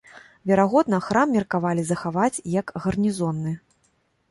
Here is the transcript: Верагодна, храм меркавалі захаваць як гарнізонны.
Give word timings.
Верагодна, 0.51 0.99
храм 1.07 1.33
меркавалі 1.35 1.85
захаваць 1.91 2.41
як 2.57 2.67
гарнізонны. 2.87 3.57